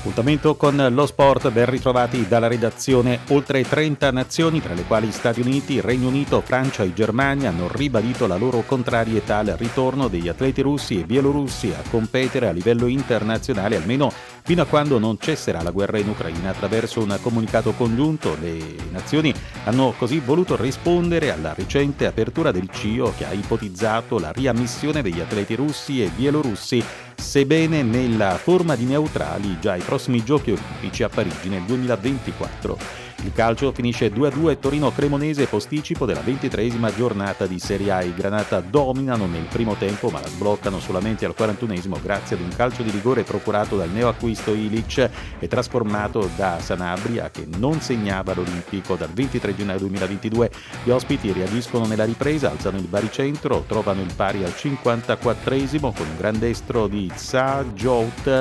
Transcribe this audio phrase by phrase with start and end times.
[0.00, 3.20] Appuntamento con lo sport, ben ritrovati dalla redazione.
[3.28, 8.26] Oltre 30 nazioni, tra le quali Stati Uniti, Regno Unito, Francia e Germania, hanno ribadito
[8.26, 13.76] la loro contrarietà al ritorno degli atleti russi e bielorussi a competere a livello internazionale,
[13.76, 14.10] almeno
[14.50, 16.50] fino a quando non cesserà la guerra in Ucraina.
[16.50, 19.32] Attraverso un comunicato congiunto, le nazioni
[19.66, 25.20] hanno così voluto rispondere alla recente apertura del CIO che ha ipotizzato la riammissione degli
[25.20, 26.82] atleti russi e bielorussi
[27.14, 33.09] sebbene nella forma di neutrali già ai prossimi giochi olimpici a Parigi nel 2024.
[33.22, 38.02] Il calcio finisce 2-2 Torino-Cremonese posticipo della ventitreesima giornata di Serie A.
[38.02, 42.48] I Granata dominano nel primo tempo ma la sbloccano solamente al 41esimo grazie ad un
[42.48, 48.96] calcio di rigore procurato dal neoacquisto Ilic e trasformato da Sanabria che non segnava l'Olimpico
[48.96, 50.50] dal 23 gennaio 2022.
[50.84, 56.16] Gli ospiti reagiscono nella ripresa, alzano il baricentro, trovano il pari al 54esimo con un
[56.16, 57.66] gran destro di Tsa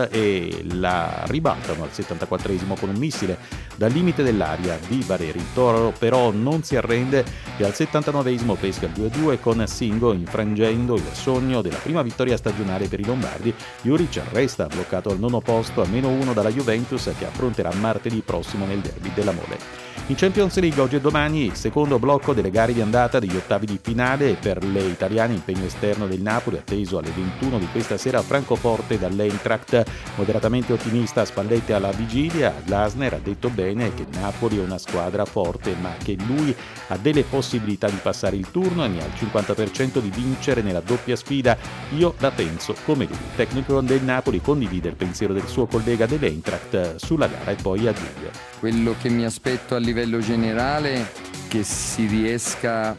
[0.10, 5.40] e la ribaltano al 74esimo con un missile dal limite dell'aria di Valeri.
[5.40, 7.24] Il Toro però non si arrende
[7.58, 12.88] e al 79esimo pesca il 2-2 con Singo infrangendo il sogno della prima vittoria stagionale
[12.88, 13.54] per i Lombardi.
[13.82, 18.66] Juric resta bloccato al nono posto a meno uno dalla Juventus che affronterà martedì prossimo
[18.66, 19.79] nel derby della Mole.
[20.10, 23.68] In Champions League oggi e domani il secondo blocco delle gare di andata degli ottavi
[23.68, 24.34] di finale.
[24.34, 28.98] Per le italiane impegno esterno del Napoli atteso alle 21 di questa sera a Francoforte
[28.98, 29.86] dall'Eintracht.
[30.16, 32.56] Moderatamente ottimista a Spallette alla vigilia.
[32.66, 36.56] Glasner ha detto bene che Napoli è una squadra forte ma che lui
[36.88, 40.82] ha delle possibilità di passare il turno e ne ha il 50% di vincere nella
[40.82, 41.56] doppia sfida.
[41.96, 43.14] Io la penso come lui.
[43.14, 47.88] Il tecnico del Napoli condivide il pensiero del suo collega dell'Eintracht sulla gara e poi
[47.88, 51.06] aggiunge quello che mi aspetto a livello generale è
[51.48, 52.90] che si riesca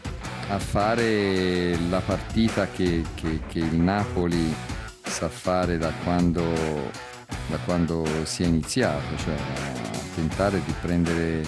[0.49, 4.53] a fare la partita che, che, che il Napoli
[5.03, 6.43] sa fare da quando,
[7.47, 11.47] da quando si è iniziato, cioè a tentare di prendere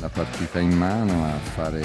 [0.00, 1.84] la partita in mano, a fare,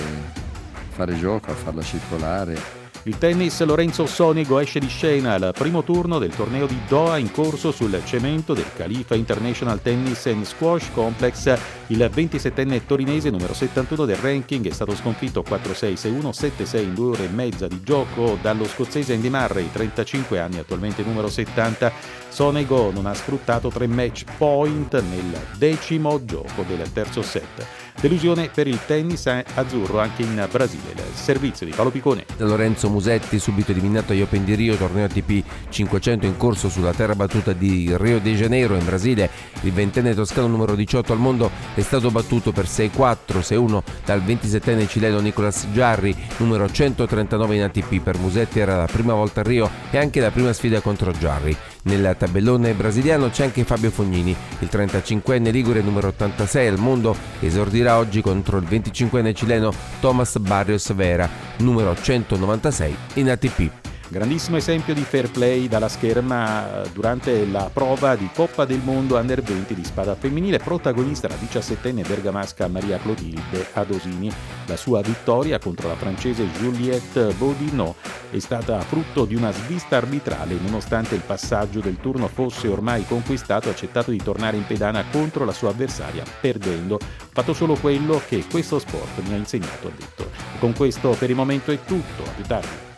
[0.89, 6.19] fare gioco, a farla circolare il tennis Lorenzo Sonigo esce di scena al primo turno
[6.19, 11.57] del torneo di Doha in corso sul cemento del Khalifa International Tennis and Squash Complex.
[11.87, 17.09] Il 27enne torinese numero 71 del ranking è stato sconfitto 4-6, 6-1, 7-6 in due
[17.11, 21.91] ore e mezza di gioco dallo scozzese Andy Murray, 35 anni, attualmente numero 70.
[22.29, 27.82] Sonego non ha sfruttato tre match point nel decimo gioco del terzo set.
[28.03, 30.91] Delusione per il tennis azzurro anche in Brasile.
[30.91, 32.25] Il servizio di Paolo Picone.
[32.39, 37.15] Lorenzo Musetti subito eliminato agli Open di Rio, torneo ATP 500 in corso sulla terra
[37.15, 39.29] battuta di Rio de Janeiro in Brasile.
[39.61, 44.85] Il ventenne toscano numero 18 al mondo è stato battuto per 6-4, 6-1 dal 27enne
[44.85, 48.01] cileno Nicolas Giarri, numero 139 in ATP.
[48.01, 51.55] Per Musetti era la prima volta a Rio e anche la prima sfida contro Giarri.
[51.83, 57.97] Nel tabellone brasiliano c'è anche Fabio Fognini, il 35enne Ligure numero 86 al mondo, esordirà
[57.97, 63.92] oggi contro il 25enne cileno Thomas Barrios Vera, numero 196 in ATP.
[64.13, 69.41] Grandissimo esempio di fair play dalla scherma durante la prova di Coppa del Mondo Under
[69.41, 74.31] 20 di spada femminile, protagonista la 17enne bergamasca Maria Clotilde Adosini.
[74.67, 77.95] La sua vittoria contro la francese Juliette Baudinot
[78.29, 83.69] è stata frutto di una svista arbitrale, nonostante il passaggio del turno fosse ormai conquistato,
[83.69, 86.99] ha accettato di tornare in pedana contro la sua avversaria, perdendo.
[87.31, 90.29] Fatto solo quello che questo sport mi ha insegnato, ha detto.
[90.59, 92.92] con questo per il momento è tutto, a più tardi.